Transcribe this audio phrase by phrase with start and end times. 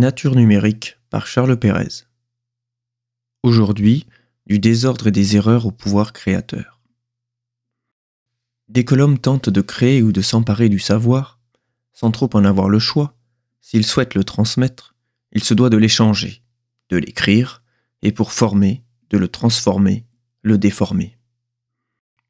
[0.00, 2.06] Nature numérique par Charles Pérez.
[3.42, 4.06] Aujourd'hui,
[4.46, 6.80] du désordre et des erreurs au pouvoir créateur.
[8.70, 11.38] Dès que l'homme tente de créer ou de s'emparer du savoir,
[11.92, 13.14] sans trop en avoir le choix,
[13.60, 14.94] s'il souhaite le transmettre,
[15.32, 16.42] il se doit de l'échanger,
[16.88, 17.62] de l'écrire,
[18.00, 20.06] et pour former, de le transformer,
[20.40, 21.18] le déformer.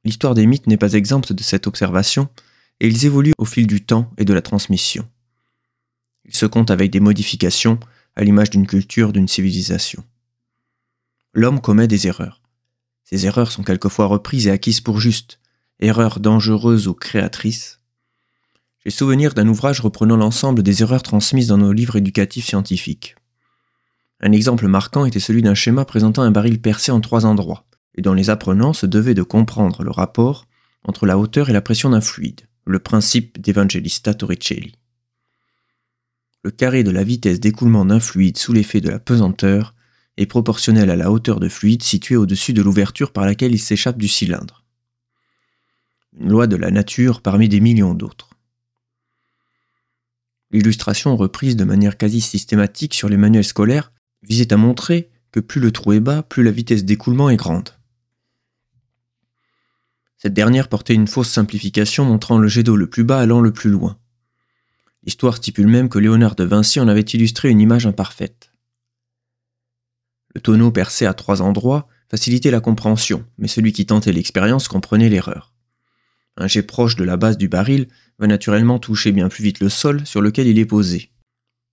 [0.04, 2.30] L'histoire des mythes n'est pas exempte de cette observation,
[2.80, 5.08] et ils évoluent au fil du temps et de la transmission.
[6.30, 7.80] Ils se comptent avec des modifications,
[8.14, 10.04] à l'image d'une culture, d'une civilisation.
[11.34, 12.40] L'homme commet des erreurs.
[13.02, 15.40] Ces erreurs sont quelquefois reprises et acquises pour juste,
[15.80, 17.80] erreurs dangereuses ou créatrices.
[18.84, 23.16] J'ai souvenir d'un ouvrage reprenant l'ensemble des erreurs transmises dans nos livres éducatifs scientifiques.
[24.20, 28.02] Un exemple marquant était celui d'un schéma présentant un baril percé en trois endroits, et
[28.02, 30.46] dont les apprenants se devaient de comprendre le rapport
[30.84, 34.74] entre la hauteur et la pression d'un fluide le principe d'Evangelista Torricelli.
[36.42, 39.74] Le carré de la vitesse d'écoulement d'un fluide sous l'effet de la pesanteur
[40.16, 43.98] est proportionnel à la hauteur de fluide située au-dessus de l'ouverture par laquelle il s'échappe
[43.98, 44.64] du cylindre.
[46.18, 48.30] Une loi de la nature parmi des millions d'autres.
[50.50, 55.60] L'illustration reprise de manière quasi systématique sur les manuels scolaires visait à montrer que plus
[55.60, 57.70] le trou est bas, plus la vitesse d'écoulement est grande.
[60.18, 63.52] Cette dernière portait une fausse simplification montrant le jet d'eau le plus bas allant le
[63.52, 63.98] plus loin.
[65.04, 68.52] L'histoire stipule même que Léonard de Vinci en avait illustré une image imparfaite.
[70.34, 75.08] Le tonneau percé à trois endroits facilitait la compréhension, mais celui qui tentait l'expérience comprenait
[75.08, 75.52] l'erreur.
[76.36, 79.68] Un jet proche de la base du baril va naturellement toucher bien plus vite le
[79.68, 81.10] sol sur lequel il est posé,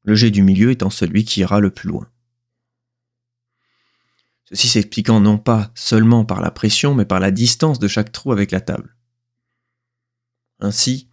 [0.03, 2.07] le jet du milieu étant celui qui ira le plus loin.
[4.45, 8.31] Ceci s'expliquant non pas seulement par la pression, mais par la distance de chaque trou
[8.31, 8.95] avec la table.
[10.59, 11.09] Ainsi,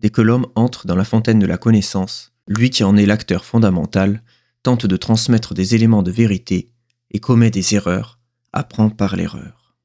[0.00, 3.44] dès que l'homme entre dans la fontaine de la connaissance, lui qui en est l'acteur
[3.44, 4.22] fondamental,
[4.62, 6.72] tente de transmettre des éléments de vérité
[7.10, 8.18] et commet des erreurs,
[8.52, 9.76] apprend par l'erreur.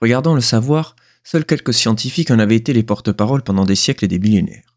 [0.00, 4.08] Regardant le savoir, seuls quelques scientifiques en avaient été les porte-paroles pendant des siècles et
[4.08, 4.76] des millénaires.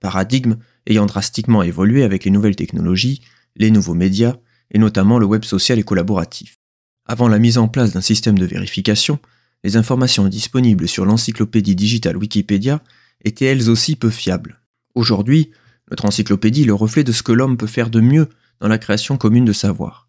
[0.00, 0.56] Paradigme
[0.86, 3.22] ayant drastiquement évolué avec les nouvelles technologies,
[3.56, 4.36] les nouveaux médias,
[4.70, 6.58] et notamment le web social et collaboratif.
[7.06, 9.18] Avant la mise en place d'un système de vérification,
[9.64, 12.80] les informations disponibles sur l'encyclopédie digitale Wikipédia
[13.24, 14.60] étaient elles aussi peu fiables.
[14.94, 15.50] Aujourd'hui,
[15.90, 18.28] notre encyclopédie est le reflet de ce que l'homme peut faire de mieux
[18.60, 20.06] dans la création commune de savoir,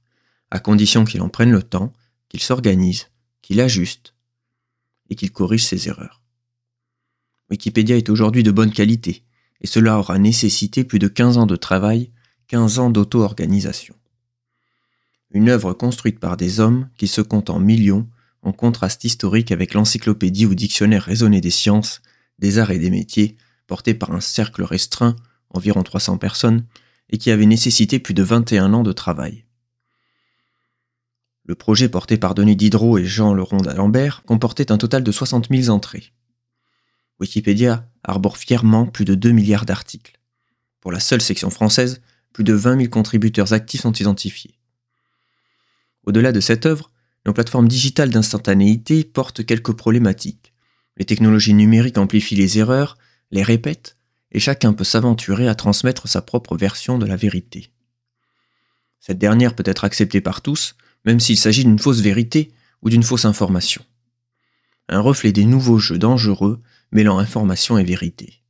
[0.52, 1.92] à condition qu'il en prenne le temps,
[2.30, 3.08] qu'il s'organise,
[3.42, 4.14] qu'il ajuste
[5.10, 6.22] et qu'il corrige ses erreurs.
[7.50, 9.24] Wikipédia est aujourd'hui de bonne qualité,
[9.62, 12.12] et cela aura nécessité plus de 15 ans de travail,
[12.50, 13.96] 15 ans d'auto-organisation
[15.36, 18.08] une œuvre construite par des hommes qui se comptent en millions,
[18.46, 22.02] en contraste historique avec l'encyclopédie ou dictionnaire raisonné des sciences,
[22.40, 25.16] des arts et des métiers, porté par un cercle restreint,
[25.50, 26.66] environ 300 personnes,
[27.10, 29.46] et qui avait nécessité plus de 21 ans de travail.
[31.44, 35.50] Le projet porté par Denis Diderot et Jean Leron d'Alembert comportait un total de 60
[35.50, 36.14] 000 entrées.
[37.20, 40.20] Wikipédia arbore fièrement plus de 2 milliards d'articles.
[40.82, 42.02] Pour la seule section française,
[42.32, 44.60] plus de 20 000 contributeurs actifs sont identifiés.
[46.04, 46.92] Au-delà de cette œuvre,
[47.26, 50.54] nos plateformes digitales d'instantanéité portent quelques problématiques.
[50.98, 52.98] Les technologies numériques amplifient les erreurs,
[53.32, 53.98] les répètent,
[54.32, 57.72] et chacun peut s'aventurer à transmettre sa propre version de la vérité.
[59.00, 60.76] Cette dernière peut être acceptée par tous,
[61.06, 63.84] même s'il s'agit d'une fausse vérité ou d'une fausse information.
[64.90, 68.42] Un reflet des nouveaux jeux dangereux mêlant information et vérité.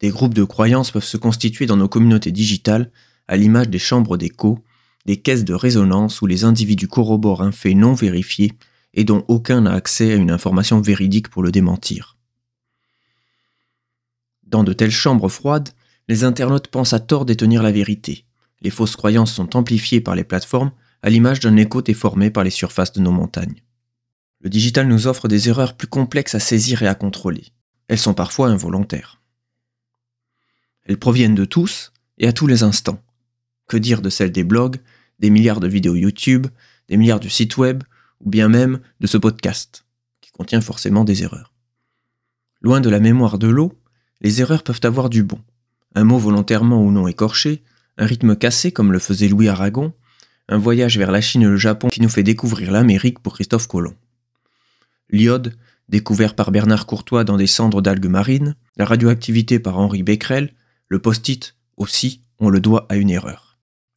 [0.00, 2.90] Des groupes de croyances peuvent se constituer dans nos communautés digitales
[3.28, 4.62] à l'image des chambres d'écho
[5.06, 8.52] des caisses de résonance où les individus corroborent un fait non vérifié
[8.94, 12.16] et dont aucun n'a accès à une information véridique pour le démentir.
[14.46, 15.70] Dans de telles chambres froides,
[16.08, 18.24] les internautes pensent à tort détenir la vérité.
[18.60, 20.72] Les fausses croyances sont amplifiées par les plateformes
[21.02, 23.62] à l'image d'un écho déformé par les surfaces de nos montagnes.
[24.40, 27.46] Le digital nous offre des erreurs plus complexes à saisir et à contrôler.
[27.88, 29.20] Elles sont parfois involontaires.
[30.84, 33.02] Elles proviennent de tous et à tous les instants.
[33.66, 34.76] Que dire de celles des blogs,
[35.18, 36.46] des milliards de vidéos YouTube,
[36.88, 37.82] des milliards de sites web,
[38.20, 39.84] ou bien même de ce podcast,
[40.20, 41.52] qui contient forcément des erreurs.
[42.60, 43.72] Loin de la mémoire de l'eau,
[44.20, 45.40] les erreurs peuvent avoir du bon.
[45.94, 47.62] Un mot volontairement ou non écorché,
[47.98, 49.92] un rythme cassé comme le faisait Louis Aragon,
[50.48, 53.66] un voyage vers la Chine et le Japon qui nous fait découvrir l'Amérique pour Christophe
[53.66, 53.94] Colomb.
[55.10, 55.56] L'iode,
[55.88, 60.54] découvert par Bernard Courtois dans des cendres d'algues marines, la radioactivité par Henri Becquerel,
[60.88, 63.53] le post-it aussi, on le doit à une erreur.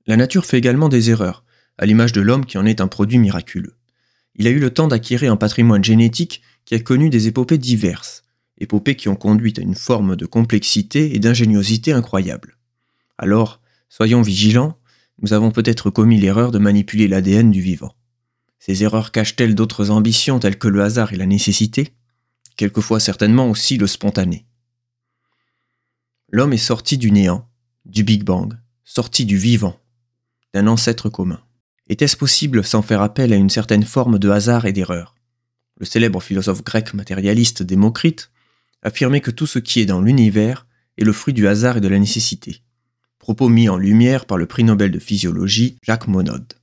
[0.07, 1.43] La nature fait également des erreurs,
[1.77, 3.75] à l'image de l'homme qui en est un produit miraculeux.
[4.35, 8.23] Il a eu le temps d'acquérir un patrimoine génétique qui a connu des épopées diverses,
[8.57, 12.57] épopées qui ont conduit à une forme de complexité et d'ingéniosité incroyable.
[13.17, 14.77] Alors, soyons vigilants,
[15.21, 17.93] nous avons peut-être commis l'erreur de manipuler l'ADN du vivant.
[18.59, 21.93] Ces erreurs cachent-elles d'autres ambitions telles que le hasard et la nécessité?
[22.55, 24.45] Quelquefois certainement aussi le spontané.
[26.29, 27.47] L'homme est sorti du néant,
[27.85, 29.79] du Big Bang, sorti du vivant,
[30.57, 31.39] d'un ancêtre commun.
[31.87, 35.13] Était-ce possible sans faire appel à une certaine forme de hasard et d'erreur?
[35.79, 38.31] Le célèbre philosophe grec matérialiste Démocrite
[38.81, 40.65] affirmait que tout ce qui est dans l'univers
[40.97, 42.63] est le fruit du hasard et de la nécessité.
[43.19, 46.53] Propos mis en lumière par le prix Nobel de physiologie Jacques Monod.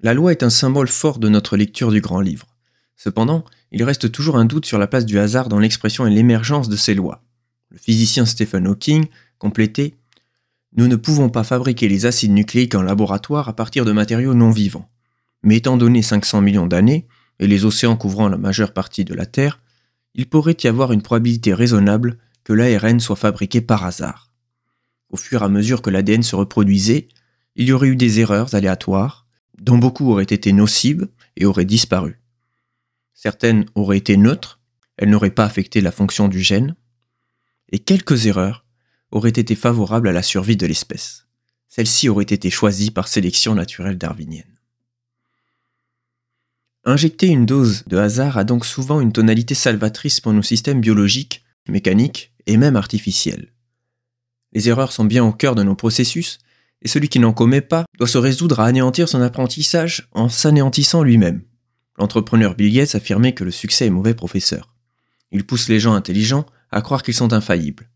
[0.00, 2.48] La loi est un symbole fort de notre lecture du grand livre.
[2.96, 6.68] Cependant, il reste toujours un doute sur la place du hasard dans l'expression et l'émergence
[6.68, 7.22] de ces lois.
[7.68, 9.06] Le physicien Stephen Hawking
[9.38, 9.94] complétait
[10.76, 14.50] Nous ne pouvons pas fabriquer les acides nucléiques en laboratoire à partir de matériaux non
[14.50, 14.88] vivants.
[15.42, 17.06] Mais étant donné 500 millions d'années,
[17.40, 19.60] et les océans couvrant la majeure partie de la Terre,
[20.14, 24.30] il pourrait y avoir une probabilité raisonnable que l'ARN soit fabriqué par hasard.
[25.08, 27.08] Au fur et à mesure que l'ADN se reproduisait,
[27.56, 29.26] il y aurait eu des erreurs aléatoires,
[29.58, 32.20] dont beaucoup auraient été nocives et auraient disparu.
[33.14, 34.60] Certaines auraient été neutres,
[34.96, 36.76] elles n'auraient pas affecté la fonction du gène,
[37.72, 38.64] et quelques erreurs
[39.10, 41.26] auraient été favorables à la survie de l'espèce.
[41.68, 44.58] Celles-ci auraient été choisies par sélection naturelle darwinienne.
[46.84, 51.44] Injecter une dose de hasard a donc souvent une tonalité salvatrice pour nos systèmes biologiques,
[51.68, 53.52] mécaniques et même artificiels.
[54.52, 56.38] Les erreurs sont bien au cœur de nos processus,
[56.82, 61.02] et celui qui n'en commet pas doit se résoudre à anéantir son apprentissage en s'anéantissant
[61.02, 61.42] lui-même.
[61.98, 64.74] L'entrepreneur Bill Gates affirmait que le succès est mauvais professeur.
[65.30, 67.90] Il pousse les gens intelligents à croire qu'ils sont infaillibles.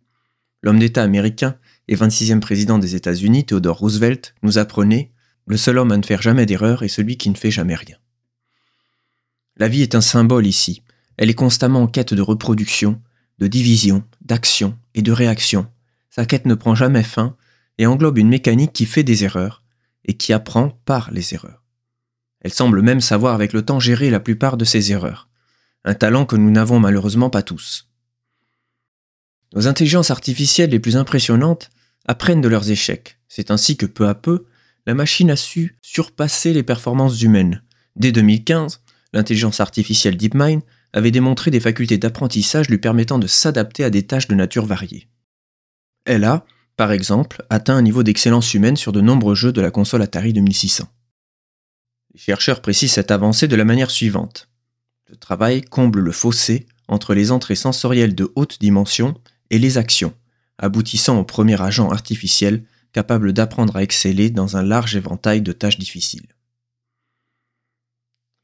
[0.65, 1.57] L'homme d'État américain
[1.89, 5.13] et 26e président des États-Unis, Theodore Roosevelt, nous apprenait
[5.45, 7.99] Le seul homme à ne faire jamais d'erreur est celui qui ne fait jamais rien.
[9.59, 10.83] La vie est un symbole ici.
[11.19, 12.99] Elle est constamment en quête de reproduction,
[13.41, 15.67] de division, d'action et de réaction.
[16.09, 17.37] Sa quête ne prend jamais fin
[17.77, 19.63] et englobe une mécanique qui fait des erreurs
[20.07, 21.63] et qui apprend par les erreurs.
[22.41, 25.29] Elle semble même savoir avec le temps gérer la plupart de ses erreurs,
[25.85, 27.87] un talent que nous n'avons malheureusement pas tous.
[29.55, 31.71] Nos intelligences artificielles les plus impressionnantes
[32.07, 33.19] apprennent de leurs échecs.
[33.29, 34.47] C'est ainsi que peu à peu,
[34.87, 37.63] la machine a su surpasser les performances humaines.
[37.97, 40.63] Dès 2015, l'intelligence artificielle DeepMind
[40.93, 45.09] avait démontré des facultés d'apprentissage lui permettant de s'adapter à des tâches de nature variée.
[46.05, 46.45] Elle a,
[46.77, 50.33] par exemple, atteint un niveau d'excellence humaine sur de nombreux jeux de la console Atari
[50.33, 50.89] 2600.
[52.13, 54.49] Les chercheurs précisent cette avancée de la manière suivante.
[55.09, 59.15] Le travail comble le fossé entre les entrées sensorielles de haute dimension
[59.55, 60.13] et les actions,
[60.59, 65.79] aboutissant au premier agent artificiel capable d'apprendre à exceller dans un large éventail de tâches
[65.79, 66.27] difficiles.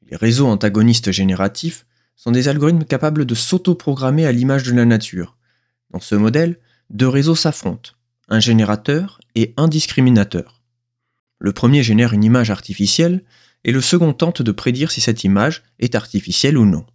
[0.09, 1.85] Les réseaux antagonistes génératifs
[2.15, 5.37] sont des algorithmes capables de s'auto-programmer à l'image de la nature.
[5.91, 6.61] Dans ce modèle,
[6.91, 7.91] deux réseaux s'affrontent,
[8.29, 10.63] un générateur et un discriminateur.
[11.41, 13.25] Le premier génère une image artificielle
[13.65, 16.87] et le second tente de prédire si cette image est artificielle ou non.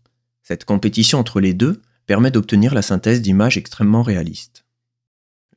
[0.42, 4.66] Cette compétition entre les deux permet d'obtenir la synthèse d'images extrêmement réalistes.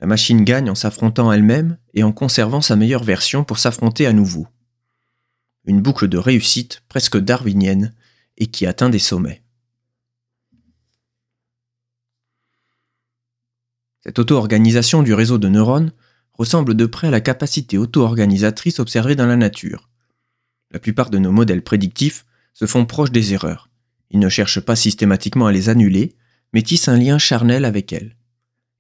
[0.00, 4.12] La machine gagne en s'affrontant elle-même et en conservant sa meilleure version pour s'affronter à
[4.12, 4.46] nouveau
[5.68, 7.94] une boucle de réussite presque darwinienne
[8.38, 9.42] et qui atteint des sommets.
[14.00, 15.92] Cette auto-organisation du réseau de neurones
[16.32, 19.90] ressemble de près à la capacité auto-organisatrice observée dans la nature.
[20.70, 22.24] La plupart de nos modèles prédictifs
[22.54, 23.68] se font proches des erreurs.
[24.10, 26.16] Ils ne cherchent pas systématiquement à les annuler,
[26.52, 28.16] mais tissent un lien charnel avec elles.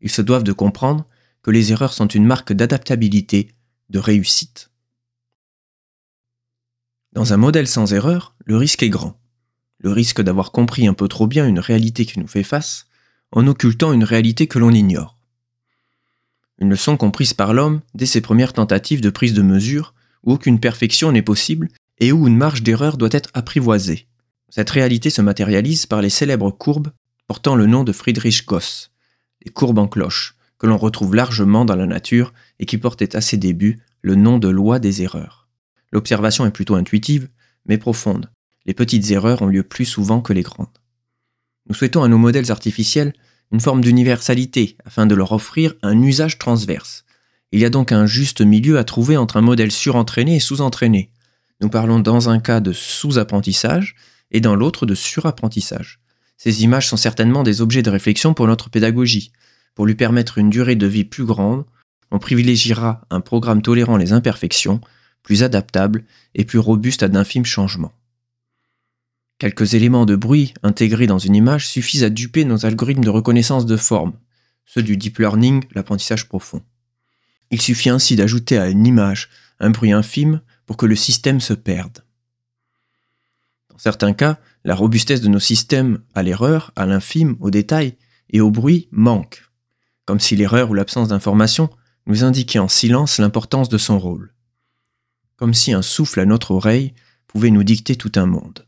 [0.00, 1.06] Ils se doivent de comprendre
[1.42, 3.54] que les erreurs sont une marque d'adaptabilité,
[3.90, 4.70] de réussite.
[7.12, 9.18] Dans un modèle sans erreur, le risque est grand.
[9.78, 12.86] Le risque d'avoir compris un peu trop bien une réalité qui nous fait face,
[13.32, 15.18] en occultant une réalité que l'on ignore.
[16.58, 19.94] Une leçon comprise par l'homme dès ses premières tentatives de prise de mesure,
[20.24, 21.68] où aucune perfection n'est possible
[22.00, 24.06] et où une marge d'erreur doit être apprivoisée.
[24.50, 26.90] Cette réalité se matérialise par les célèbres courbes
[27.28, 28.90] portant le nom de Friedrich Gauss,
[29.44, 33.20] les courbes en cloche, que l'on retrouve largement dans la nature et qui portaient à
[33.20, 35.46] ses débuts le nom de loi des erreurs.
[35.92, 37.28] L'observation est plutôt intuitive,
[37.66, 38.30] mais profonde.
[38.64, 40.66] Les petites erreurs ont lieu plus souvent que les grandes.
[41.68, 43.12] Nous souhaitons à nos modèles artificiels
[43.52, 47.04] une forme d'universalité afin de leur offrir un usage transverse.
[47.52, 51.10] Il y a donc un juste milieu à trouver entre un modèle surentraîné et sous-entraîné.
[51.60, 53.96] Nous parlons dans un cas de sous-apprentissage
[54.30, 56.00] et dans l'autre de surapprentissage.
[56.38, 59.32] Ces images sont certainement des objets de réflexion pour notre pédagogie.
[59.74, 61.66] Pour lui permettre une durée de vie plus grande,
[62.10, 64.80] on privilégiera un programme tolérant les imperfections
[65.22, 66.04] plus adaptable
[66.34, 67.92] et plus robuste à d'infimes changements.
[69.38, 73.66] Quelques éléments de bruit intégrés dans une image suffisent à duper nos algorithmes de reconnaissance
[73.66, 74.14] de forme,
[74.64, 76.62] ceux du deep learning, l'apprentissage profond.
[77.50, 79.28] Il suffit ainsi d'ajouter à une image
[79.60, 82.04] un bruit infime pour que le système se perde.
[83.70, 87.96] Dans certains cas, la robustesse de nos systèmes à l'erreur, à l'infime, au détail
[88.28, 89.50] et au bruit manque,
[90.04, 91.70] comme si l'erreur ou l'absence d'information
[92.06, 94.34] nous indiquait en silence l'importance de son rôle,
[95.36, 96.92] comme si un souffle à notre oreille
[97.28, 98.66] pouvait nous dicter tout un monde.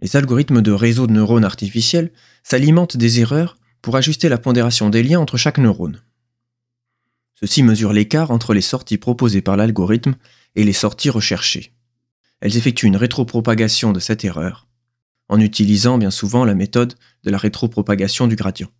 [0.00, 2.10] Les algorithmes de réseaux de neurones artificiels
[2.42, 6.02] s'alimentent des erreurs pour ajuster la pondération des liens entre chaque neurone.
[7.36, 10.16] Ceux-ci mesurent l'écart entre les sorties proposées par l'algorithme
[10.56, 11.76] et les sorties recherchées.
[12.42, 14.66] Elles effectuent une rétropropagation de cette erreur,
[15.28, 18.70] en utilisant bien souvent la méthode de la rétropropagation du gradient.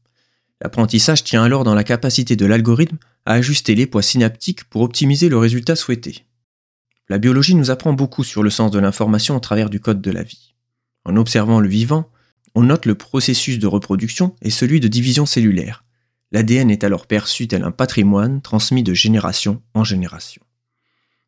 [0.60, 5.28] L'apprentissage tient alors dans la capacité de l'algorithme à ajuster les poids synaptiques pour optimiser
[5.28, 6.26] le résultat souhaité.
[7.08, 10.10] La biologie nous apprend beaucoup sur le sens de l'information au travers du code de
[10.10, 10.54] la vie.
[11.04, 12.10] En observant le vivant,
[12.56, 15.84] on note le processus de reproduction et celui de division cellulaire.
[16.32, 20.42] L'ADN est alors perçu tel un patrimoine transmis de génération en génération.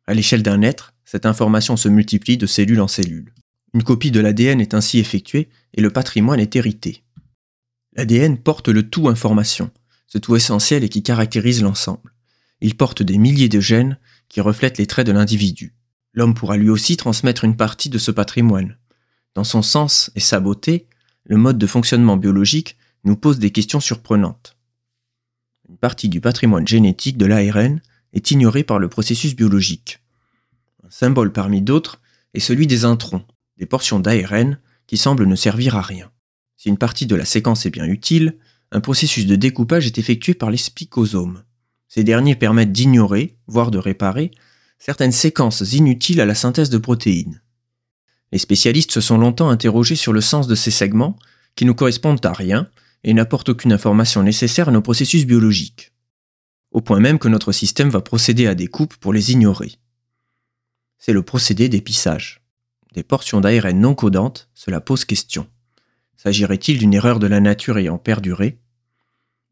[0.05, 3.33] À l'échelle d'un être, cette information se multiplie de cellule en cellule.
[3.73, 7.03] Une copie de l'ADN est ainsi effectuée et le patrimoine est hérité.
[7.93, 9.71] L'ADN porte le tout information,
[10.07, 12.13] ce tout essentiel et qui caractérise l'ensemble.
[12.61, 13.97] Il porte des milliers de gènes
[14.29, 15.75] qui reflètent les traits de l'individu.
[16.13, 18.77] L'homme pourra lui aussi transmettre une partie de ce patrimoine.
[19.33, 20.87] Dans son sens et sa beauté,
[21.25, 24.57] le mode de fonctionnement biologique nous pose des questions surprenantes.
[25.67, 27.81] Une partie du patrimoine génétique de l'ARN
[28.13, 29.99] est ignorée par le processus biologique.
[30.85, 31.99] Un symbole parmi d'autres
[32.35, 33.25] est celui des introns,
[33.57, 36.11] des portions d'ARN qui semblent ne servir à rien.
[36.57, 38.37] Si une partie de la séquence est bien utile,
[38.71, 41.41] un processus de découpage est effectué par les spicosomes.
[41.87, 44.29] Ces derniers permettent d'ignorer, voire de réparer,
[44.77, 47.41] certaines séquences inutiles à la synthèse de protéines.
[48.31, 51.17] Les spécialistes se sont longtemps interrogés sur le sens de ces segments,
[51.55, 52.69] qui ne correspondent à rien
[53.03, 55.93] et n'apportent aucune information nécessaire à nos processus biologiques.
[56.69, 59.79] Au point même que notre système va procéder à des coupes pour les ignorer.
[61.05, 62.41] C'est le procédé d'épissage.
[62.95, 65.47] Des portions d'ARN non codantes, cela pose question.
[66.17, 68.57] S'agirait-il d'une erreur de la nature ayant perduré?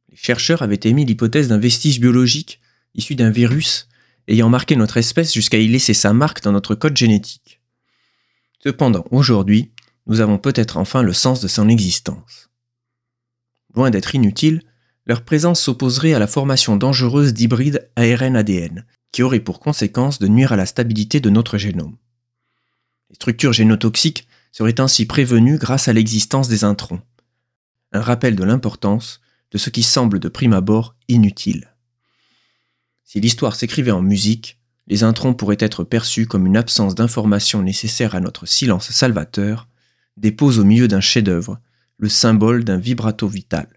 [0.09, 2.59] Les chercheurs avaient émis l'hypothèse d'un vestige biologique
[2.95, 3.87] issu d'un virus
[4.27, 7.61] ayant marqué notre espèce jusqu'à y laisser sa marque dans notre code génétique.
[8.63, 9.73] Cependant, aujourd'hui,
[10.07, 12.49] nous avons peut-être enfin le sens de son existence.
[13.75, 14.63] Loin d'être inutile,
[15.05, 20.51] leur présence s'opposerait à la formation dangereuse d'hybrides ARN-ADN, qui aurait pour conséquence de nuire
[20.51, 21.95] à la stabilité de notre génome.
[23.09, 26.99] Les structures génotoxiques seraient ainsi prévenues grâce à l'existence des introns.
[27.93, 31.69] Un rappel de l'importance de ce qui semble de prime abord inutile.
[33.03, 38.15] Si l'histoire s'écrivait en musique, les introns pourraient être perçus comme une absence d'information nécessaire
[38.15, 39.67] à notre silence salvateur,
[40.17, 41.59] dépose au milieu d'un chef-d'œuvre
[41.99, 43.67] le symbole d'un vibrato vital.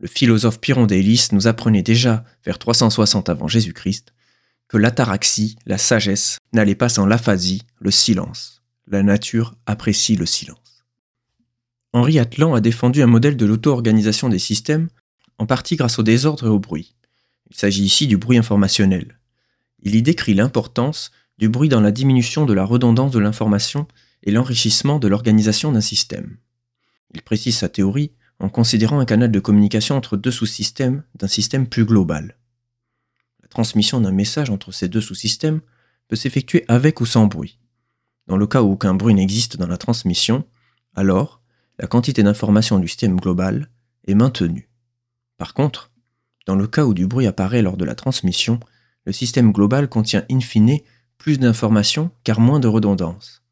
[0.00, 4.12] Le philosophe Pyrondélis nous apprenait déjà, vers 360 avant Jésus-Christ,
[4.68, 8.62] que l'ataraxie, la sagesse, n'allait pas sans l'aphasie, le silence.
[8.86, 10.84] La nature apprécie le silence.
[11.92, 14.88] Henri Atlan a défendu un modèle de l'auto-organisation des systèmes,
[15.38, 16.94] en partie grâce au désordre et au bruit.
[17.50, 19.18] Il s'agit ici du bruit informationnel
[19.84, 23.86] il y décrit l'importance du bruit dans la diminution de la redondance de l'information
[24.22, 26.38] et l'enrichissement de l'organisation d'un système.
[27.14, 31.68] Il précise sa théorie en considérant un canal de communication entre deux sous-systèmes d'un système
[31.68, 32.36] plus global.
[33.54, 35.60] Transmission d'un message entre ces deux sous-systèmes
[36.08, 37.60] peut s'effectuer avec ou sans bruit.
[38.26, 40.44] Dans le cas où aucun bruit n'existe dans la transmission,
[40.96, 41.40] alors
[41.78, 43.70] la quantité d'information du système global
[44.08, 44.68] est maintenue.
[45.36, 45.92] Par contre,
[46.46, 48.58] dans le cas où du bruit apparaît lors de la transmission,
[49.04, 50.80] le système global contient in fine
[51.16, 53.44] plus d'informations car moins de redondance.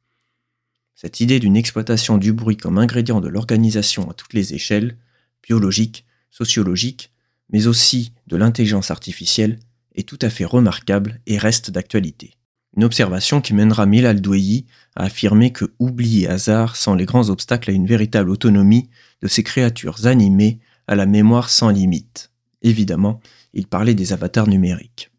[0.97, 4.97] Cette idée d'une exploitation du bruit comme ingrédient de l'organisation à toutes les échelles,
[5.45, 7.13] biologique, sociologique,
[7.51, 9.61] mais aussi de l'intelligence artificielle,
[9.95, 12.35] est tout à fait remarquable et reste d'actualité.
[12.77, 17.29] Une observation qui mènera Milal Douayi à affirmer que oubli et hasard sont les grands
[17.29, 18.89] obstacles à une véritable autonomie
[19.21, 22.31] de ces créatures animées à la mémoire sans limite.
[22.63, 23.21] Évidemment,
[23.53, 25.11] il parlait des avatars numériques.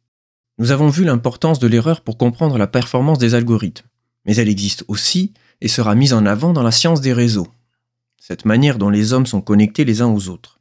[0.58, 3.88] Nous avons vu l'importance de l'erreur pour comprendre la performance des algorithmes,
[4.26, 7.48] mais elle existe aussi et sera mise en avant dans la science des réseaux,
[8.20, 10.60] cette manière dont les hommes sont connectés les uns aux autres.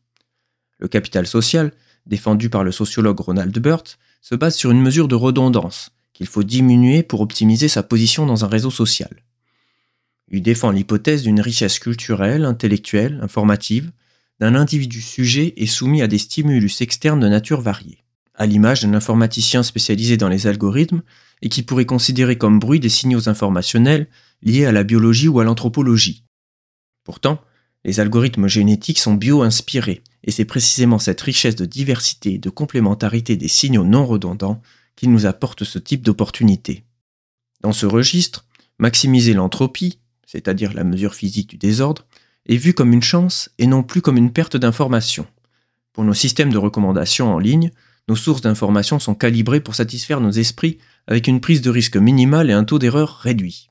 [0.78, 1.72] Le capital social,
[2.06, 6.42] défendu par le sociologue Ronald Burt, se base sur une mesure de redondance qu'il faut
[6.42, 9.10] diminuer pour optimiser sa position dans un réseau social.
[10.28, 13.90] Il défend l'hypothèse d'une richesse culturelle, intellectuelle, informative,
[14.40, 18.02] d'un individu sujet et soumis à des stimulus externes de nature variée
[18.34, 21.02] à l'image d'un informaticien spécialisé dans les algorithmes
[21.42, 24.08] et qui pourrait considérer comme bruit des signaux informationnels
[24.42, 26.24] liés à la biologie ou à l'anthropologie.
[27.04, 27.40] Pourtant,
[27.84, 33.36] Les algorithmes génétiques sont bio-inspirés, et c'est précisément cette richesse de diversité et de complémentarité
[33.36, 34.62] des signaux non redondants
[34.94, 36.84] qui nous apporte ce type d'opportunité.
[37.60, 38.46] Dans ce registre,
[38.78, 42.06] maximiser l'entropie, c'est-à-dire la mesure physique du désordre,
[42.46, 45.26] est vu comme une chance et non plus comme une perte d'information.
[45.92, 47.70] Pour nos systèmes de recommandation en ligne,
[48.08, 52.50] nos sources d'informations sont calibrées pour satisfaire nos esprits avec une prise de risque minimale
[52.50, 53.70] et un taux d'erreur réduit.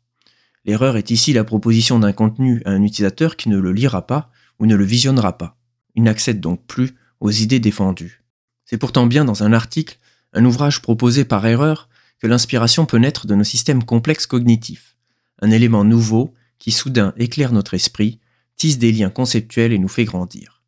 [0.65, 4.29] L'erreur est ici la proposition d'un contenu à un utilisateur qui ne le lira pas
[4.59, 5.57] ou ne le visionnera pas.
[5.95, 8.23] Il n'accède donc plus aux idées défendues.
[8.65, 9.97] C'est pourtant bien dans un article,
[10.33, 11.89] un ouvrage proposé par erreur,
[12.19, 14.95] que l'inspiration peut naître de nos systèmes complexes cognitifs,
[15.41, 18.19] un élément nouveau qui soudain éclaire notre esprit,
[18.55, 20.61] tisse des liens conceptuels et nous fait grandir.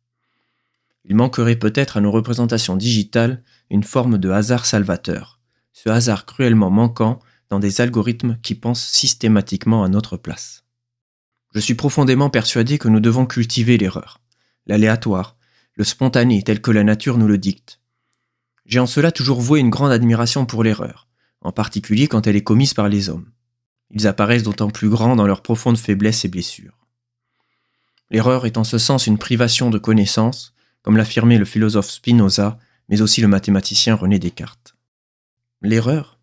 [1.04, 5.38] Il manquerait peut-être à nos représentations digitales une forme de hasard salvateur,
[5.72, 7.20] ce hasard cruellement manquant
[7.50, 10.64] dans des algorithmes qui pensent systématiquement à notre place.
[11.54, 14.20] Je suis profondément persuadé que nous devons cultiver l'erreur,
[14.66, 15.36] l'aléatoire,
[15.74, 17.80] le spontané tel que la nature nous le dicte.
[18.66, 21.06] J'ai en cela toujours voué une grande admiration pour l'erreur,
[21.40, 23.30] en particulier quand elle est commise par les hommes.
[23.90, 26.78] Ils apparaissent d'autant plus grands dans leurs profondes faiblesses et blessures.
[28.10, 32.58] L'erreur est en ce sens une privation de connaissance, comme l'affirmait le philosophe Spinoza,
[32.88, 34.74] mais aussi le mathématicien René Descartes.
[35.62, 36.13] L'erreur,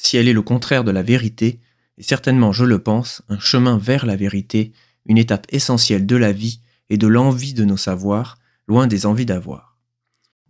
[0.00, 1.58] si elle est le contraire de la vérité,
[1.98, 4.72] est certainement, je le pense, un chemin vers la vérité,
[5.06, 8.38] une étape essentielle de la vie et de l'envie de nos savoirs,
[8.68, 9.76] loin des envies d'avoir.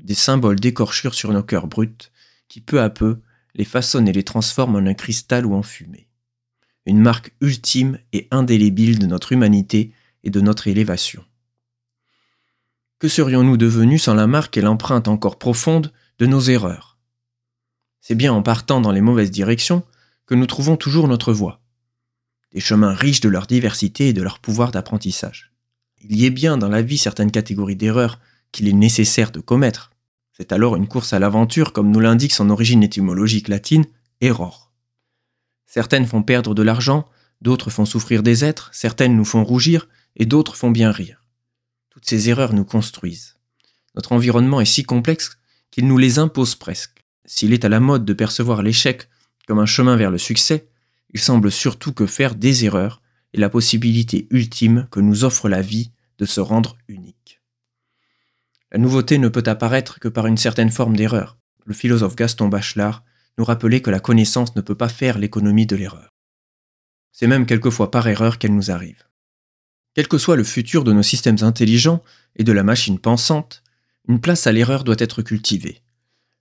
[0.00, 2.10] Des symboles d'écorchure sur nos cœurs bruts,
[2.48, 3.20] qui peu à peu
[3.54, 6.08] les façonnent et les transforment en un cristal ou en fumée.
[6.84, 9.92] Une marque ultime et indélébile de notre humanité
[10.24, 11.24] et de notre élévation.
[12.98, 16.87] Que serions-nous devenus sans la marque et l'empreinte encore profonde de nos erreurs?
[18.08, 19.82] C'est bien en partant dans les mauvaises directions
[20.24, 21.60] que nous trouvons toujours notre voie.
[22.54, 25.52] Des chemins riches de leur diversité et de leur pouvoir d'apprentissage.
[26.00, 28.18] Il y est bien dans la vie certaines catégories d'erreurs
[28.50, 29.90] qu'il est nécessaire de commettre.
[30.32, 33.84] C'est alors une course à l'aventure, comme nous l'indique son origine étymologique latine,
[34.22, 34.72] error.
[35.66, 37.06] Certaines font perdre de l'argent,
[37.42, 41.26] d'autres font souffrir des êtres, certaines nous font rougir, et d'autres font bien rire.
[41.90, 43.36] Toutes ces erreurs nous construisent.
[43.94, 45.36] Notre environnement est si complexe
[45.70, 46.97] qu'il nous les impose presque.
[47.30, 49.06] S'il est à la mode de percevoir l'échec
[49.46, 50.70] comme un chemin vers le succès,
[51.10, 53.02] il semble surtout que faire des erreurs
[53.34, 57.42] est la possibilité ultime que nous offre la vie de se rendre unique.
[58.72, 61.36] La nouveauté ne peut apparaître que par une certaine forme d'erreur.
[61.66, 63.04] Le philosophe Gaston Bachelard
[63.36, 66.08] nous rappelait que la connaissance ne peut pas faire l'économie de l'erreur.
[67.12, 69.04] C'est même quelquefois par erreur qu'elle nous arrive.
[69.94, 72.02] Quel que soit le futur de nos systèmes intelligents
[72.36, 73.62] et de la machine pensante,
[74.08, 75.82] une place à l'erreur doit être cultivée.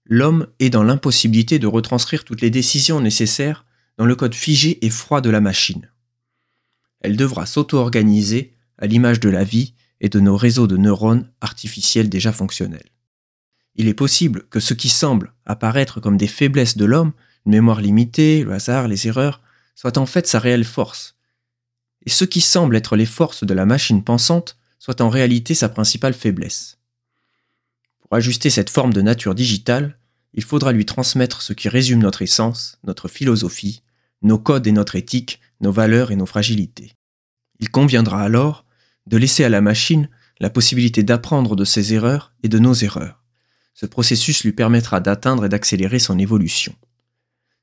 [0.09, 3.65] L'homme est dans l'impossibilité de retranscrire toutes les décisions nécessaires
[3.97, 5.89] dans le code figé et froid de la machine
[7.01, 12.09] elle devra s'auto-organiser à l'image de la vie et de nos réseaux de neurones artificiels
[12.09, 12.91] déjà fonctionnels.
[13.75, 17.13] Il est possible que ce qui semble apparaître comme des faiblesses de l'homme,
[17.45, 19.41] une mémoire limitée, le hasard, les erreurs,
[19.75, 21.15] soit en fait sa réelle force.
[22.05, 25.69] Et ce qui semble être les forces de la machine pensante soit en réalité sa
[25.69, 26.76] principale faiblesse.
[28.07, 29.97] Pour ajuster cette forme de nature digitale,
[30.33, 33.81] il faudra lui transmettre ce qui résume notre essence, notre philosophie,
[34.21, 36.93] nos codes et notre éthique, nos valeurs et nos fragilités.
[37.59, 38.65] Il conviendra alors
[39.07, 43.23] de laisser à la machine la possibilité d'apprendre de ses erreurs et de nos erreurs.
[43.73, 46.75] Ce processus lui permettra d'atteindre et d'accélérer son évolution.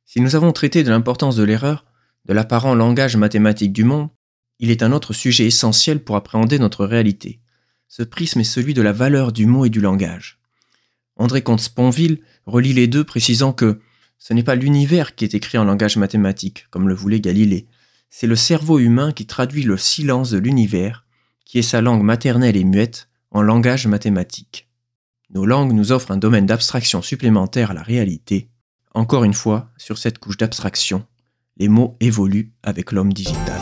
[0.04, 1.85] Si nous avons traité de l'importance de l'erreur,
[2.26, 4.11] de l'apparent langage mathématique du monde,
[4.59, 7.40] il est un autre sujet essentiel pour appréhender notre réalité.
[7.88, 10.38] Ce prisme est celui de la valeur du mot et du langage.
[11.16, 13.81] André Comte-Sponville relie les deux précisant que
[14.18, 17.66] ce n'est pas l'univers qui est écrit en langage mathématique, comme le voulait Galilée,
[18.16, 21.05] c'est le cerveau humain qui traduit le silence de l'univers,
[21.44, 24.68] qui est sa langue maternelle et muette, en langage mathématique.
[25.31, 28.51] Nos langues nous offrent un domaine d'abstraction supplémentaire à la réalité.
[28.94, 31.05] Encore une fois, sur cette couche d'abstraction,
[31.57, 33.61] les mots évoluent avec l'homme digital.